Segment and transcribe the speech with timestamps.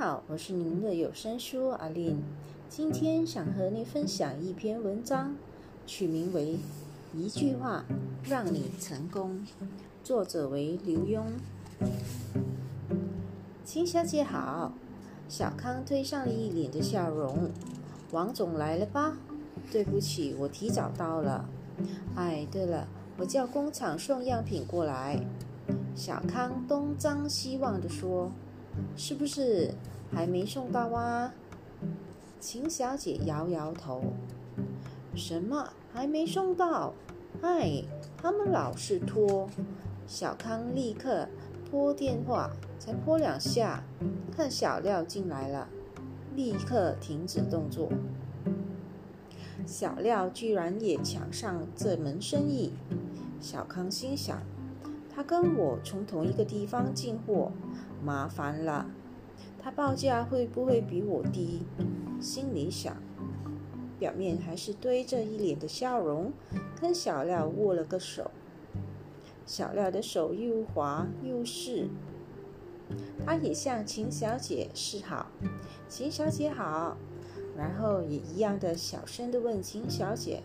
[0.00, 2.22] 好，我是您的有声书阿令。
[2.70, 5.36] 今天想和您分享一篇文章，
[5.86, 6.58] 取名为
[7.18, 7.84] 《一句话
[8.24, 9.46] 让你成功》，
[10.02, 11.20] 作者为刘墉。
[13.62, 14.72] 秦小姐好，
[15.28, 17.50] 小康推上了一脸的笑容。
[18.10, 19.18] 王总来了吧？
[19.70, 21.44] 对不起，我提早到了。
[22.16, 22.88] 哎，对了，
[23.18, 25.20] 我叫工厂送样品过来。
[25.94, 28.32] 小康东张西望地说。
[28.96, 29.74] 是不是
[30.12, 31.32] 还没送到啊？
[32.38, 34.02] 秦小姐摇摇头。
[35.14, 36.94] 什么还没送到？
[37.42, 37.84] 哎，
[38.16, 39.48] 他们老是拖。
[40.06, 41.28] 小康立刻
[41.70, 43.84] 拨电话，才拨两下，
[44.36, 45.68] 看小廖进来了，
[46.34, 47.90] 立刻停止动作。
[49.66, 52.72] 小廖居然也抢上这门生意，
[53.40, 54.42] 小康心想：
[55.14, 57.52] 他跟我从同一个地方进货。
[58.02, 58.86] 麻烦了，
[59.62, 61.62] 他报价会不会比我低？
[62.20, 62.96] 心里想，
[63.98, 66.32] 表面还是堆着一脸的笑容，
[66.80, 68.30] 跟小廖握了个手。
[69.46, 71.88] 小廖的手又滑又湿，
[73.26, 75.26] 他也向秦小姐示好
[75.88, 76.96] ：“秦小姐好。”
[77.56, 80.42] 然后也一样的小声的问秦小姐：“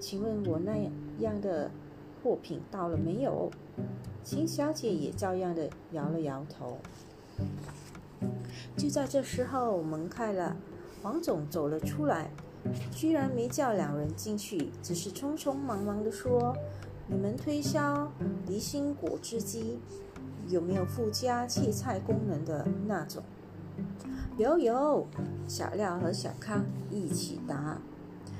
[0.00, 0.76] 请问我那
[1.18, 1.70] 样的
[2.22, 3.50] 货品到了没有？”
[4.22, 6.78] 秦小姐也照样的摇了摇头。
[8.76, 10.56] 就在这时候，门开了，
[11.02, 12.30] 王总走了出来，
[12.90, 16.56] 居然没叫两人进去，只是匆匆忙忙的说
[17.06, 18.10] ：“你们推销
[18.46, 19.78] 离心果汁机，
[20.48, 23.22] 有没有附加切菜功能的那种
[24.38, 25.06] ？”“有有。”
[25.46, 27.78] 小廖和小康一起答。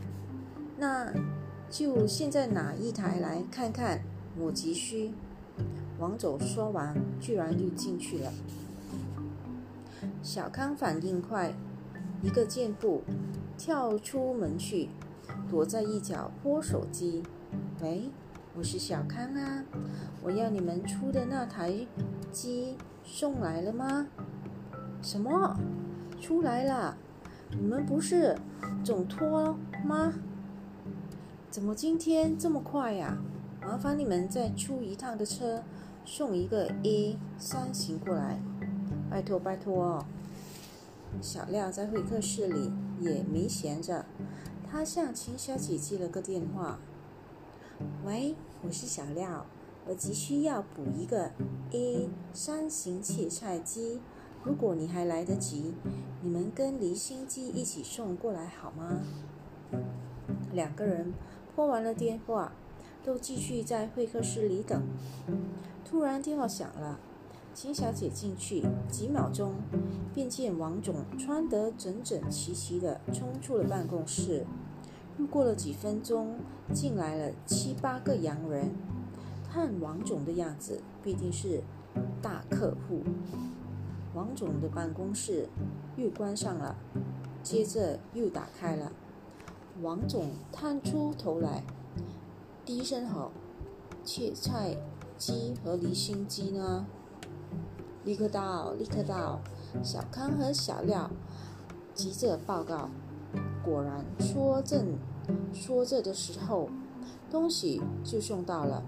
[0.78, 1.12] “那
[1.70, 4.00] 就现在拿一台来看看，
[4.38, 5.12] 我急需。”
[5.98, 8.32] 王总说完，居然就进去了。
[10.22, 11.54] 小康反应快，
[12.22, 13.02] 一个箭步
[13.56, 14.88] 跳出门去，
[15.48, 17.22] 躲在一角拨手机。
[17.80, 18.10] 喂，
[18.54, 19.64] 我是小康啊，
[20.22, 21.86] 我要你们出的那台
[22.32, 24.06] 机送来了吗？
[25.02, 25.56] 什么？
[26.20, 26.96] 出来了？
[27.50, 28.36] 你们不是
[28.84, 30.12] 总拖吗？
[31.50, 33.18] 怎么今天这么快呀？
[33.62, 35.62] 麻烦你们再出一趟的车。
[36.08, 38.38] 送一个 A 三型过来，
[39.08, 40.04] 拜托拜托哦！
[41.22, 44.04] 小廖在会客室里也没闲着，
[44.68, 46.78] 他向秦小姐接了个电话
[48.04, 49.46] ：“喂，我是小廖，
[49.86, 51.30] 我急需要补一个
[51.70, 54.00] A 三型切菜机，
[54.44, 55.74] 如果你还来得及，
[56.20, 59.00] 你们跟离心机一起送过来好吗？”
[60.52, 61.14] 两个人
[61.54, 62.52] 拨完了电话，
[63.04, 64.82] 都继续在会客室里等。
[65.84, 66.98] 突然电话响了，
[67.56, 69.54] 秦小姐进去，几秒钟
[70.12, 74.44] 便见王总穿得整整齐齐的冲出了办公室。
[75.18, 76.36] 又过了几分钟，
[76.74, 78.74] 进来了七八个洋人，
[79.50, 81.62] 看王总的样子，必定是
[82.20, 83.02] 大客户。
[84.12, 85.48] 王总的办公室
[85.96, 86.76] 又关上了，
[87.42, 88.92] 接着又打开了。
[89.80, 91.64] 王总探出头来，
[92.66, 93.32] 低声吼
[94.04, 94.76] ：“切菜。”
[95.16, 96.84] 机和离心机呢？
[98.06, 99.40] 立刻到，立刻到！
[99.82, 101.10] 小康和小廖
[101.92, 102.88] 急着报告。
[103.64, 104.96] 果然，说正
[105.52, 106.68] 说着的时候，
[107.28, 108.84] 东西就送到了。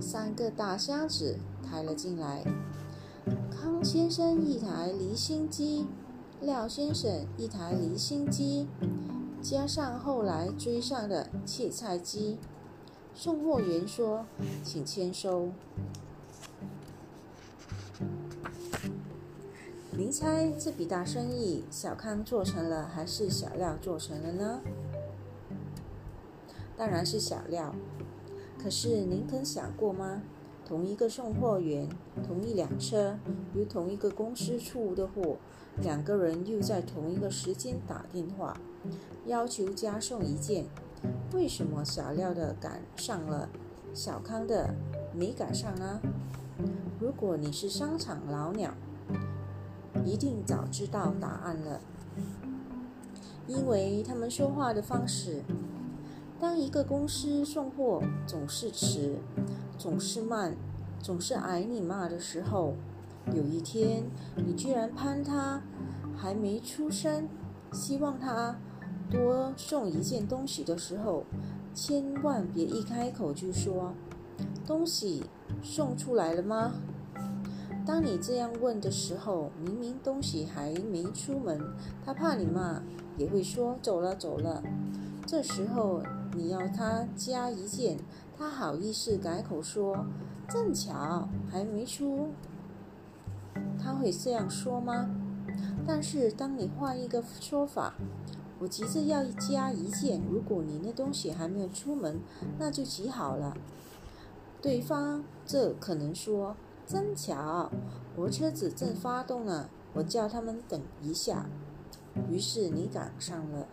[0.00, 2.42] 三个大箱子抬了进来。
[3.48, 5.86] 康先生一台离心机，
[6.40, 8.66] 廖先生一台离心机，
[9.40, 12.38] 加上后来追上的切菜机。
[13.14, 14.26] 送货员说
[14.64, 15.50] ：“请签收。”
[19.98, 24.60] 您猜这笔大生意，小康做成了还是小廖做成了呢？
[26.76, 27.74] 当然是小廖。
[28.62, 30.20] 可是您曾想过吗？
[30.66, 31.88] 同一个送货员，
[32.26, 33.18] 同一辆车，
[33.54, 35.38] 由同一个公司出的货，
[35.80, 38.60] 两个人又在同一个时间打电话，
[39.24, 40.66] 要求加送一件。
[41.32, 43.48] 为什么小廖的赶上了，
[43.94, 44.74] 小康的
[45.14, 46.02] 没赶上呢？
[47.00, 48.74] 如果你是商场老鸟，
[50.06, 51.80] 一定早知道答案了，
[53.48, 55.42] 因为他们说话的方式。
[56.38, 59.16] 当一个公司送货总是迟，
[59.76, 60.56] 总是慢，
[61.00, 62.74] 总是挨你骂的时候，
[63.34, 64.04] 有一天
[64.36, 65.60] 你居然攀他
[66.16, 67.28] 还没出生，
[67.72, 68.56] 希望他。
[69.08, 71.22] 多送一件东西的时候，
[71.72, 73.94] 千万别一开口就说
[74.66, 75.22] “东西
[75.62, 76.72] 送出来了吗？”
[77.86, 81.72] 当你这样问的时候，明明东西还没出门，
[82.04, 82.82] 他怕你骂，
[83.16, 84.60] 也会说走了走了。
[85.24, 86.02] 这时候
[86.34, 87.96] 你要他加一件，
[88.36, 90.04] 他好意思改口说
[90.48, 92.30] 正巧还没出，
[93.80, 95.08] 他会这样说吗？
[95.86, 97.94] 但是当你换一个说法，
[98.58, 102.18] 我急着要加一件，如果你那东西还没有出门，
[102.58, 103.56] 那就极好了。
[104.60, 106.56] 对方这可能说。
[106.86, 107.68] 真巧，
[108.14, 111.46] 我车子正发动呢，我叫他们等一下。
[112.30, 113.66] 于是你赶上了。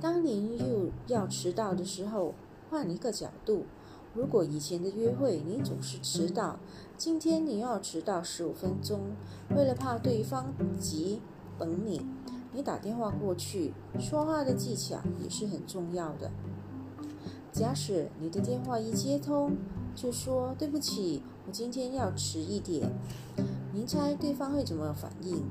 [0.00, 2.34] 当您又要迟到的时候，
[2.70, 3.66] 换一个角度，
[4.14, 6.60] 如果以前的约会你总是迟到，
[6.96, 9.16] 今天你要迟到十五分钟，
[9.56, 11.20] 为了怕对方急
[11.58, 12.06] 等你，
[12.52, 16.30] 你打电话过去，说话的技巧也是很重要的。
[17.52, 19.56] 假使你的电话一接通，
[19.96, 22.92] 就说对不起，我今天要迟一点。
[23.72, 25.42] 您猜对方会怎么反应？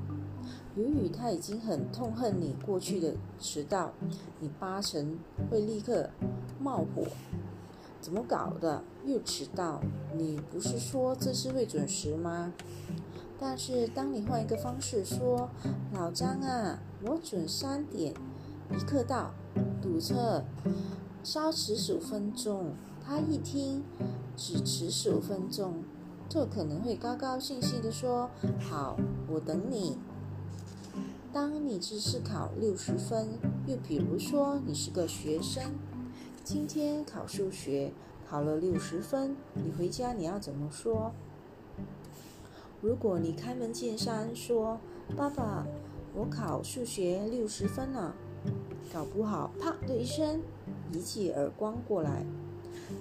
[0.76, 3.92] 由于他已经很痛恨你过去的迟到，
[4.38, 5.18] 你八成
[5.50, 6.10] 会立刻
[6.60, 7.02] 冒火。
[8.00, 8.84] 怎么搞的？
[9.04, 9.80] 又迟到？
[10.14, 12.52] 你不是说这次会准时吗？
[13.40, 15.50] 但是当你换一个方式说
[15.92, 18.14] ：“老张啊，我准三点
[18.70, 19.32] 一刻到，
[19.82, 20.44] 堵车。”
[21.24, 22.74] 稍迟十五分钟，
[23.08, 23.84] 他一听
[24.36, 25.84] 只迟十五分钟，
[26.28, 28.96] 就可能会高高兴兴地说：“好，
[29.28, 29.96] 我等你。”
[31.32, 35.62] 当你只是考六十分，又比如说你是个学生，
[36.42, 37.92] 今天考数学
[38.28, 41.12] 考了六十分，你回家你要怎么说？
[42.80, 44.80] 如果你开门见山说
[45.16, 45.64] ：“爸爸，
[46.12, 48.16] 我考数学六十分了。”
[48.92, 50.42] 搞不好，啪的一声。
[50.92, 52.24] 一记耳光过来，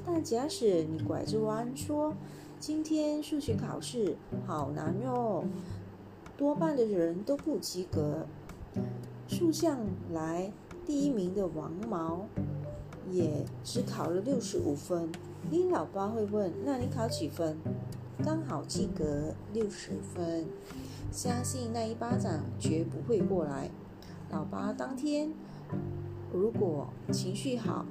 [0.06, 2.14] 但假使你拐着弯说
[2.60, 4.16] ：“今天数学考试
[4.46, 5.46] 好难哟，
[6.38, 8.26] 多半的人都不及格。”
[9.28, 9.80] 数向
[10.14, 10.52] 来
[10.86, 12.28] 第一名的王毛
[13.12, 15.10] 也只考了六十五分。
[15.50, 17.58] 你老爸会问：“那你考几分？”
[18.24, 20.46] 刚好及格六十分。
[21.12, 23.70] 相信那一巴掌绝不会过来。
[24.32, 25.32] 老爸当天。
[26.34, 27.86] 如果情绪好，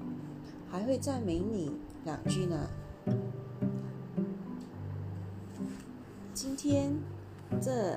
[0.75, 1.71] 还会赞美你
[2.05, 2.69] 两句呢。
[6.35, 6.97] 今天
[7.63, 7.97] 这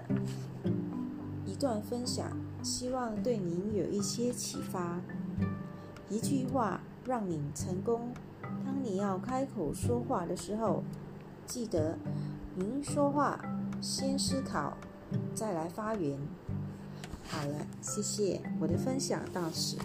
[1.44, 5.02] 一段分享，希望对您有一些启发。
[6.08, 8.14] 一句话让你成功。
[8.64, 10.84] 当你要开口说话的时候，
[11.48, 11.98] 记得
[12.54, 13.44] 您说话
[13.82, 14.78] 先思考，
[15.34, 16.16] 再来发言。
[17.24, 19.78] 好了，谢谢，我的分享到此。